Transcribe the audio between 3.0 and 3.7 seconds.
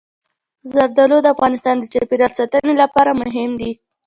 مهم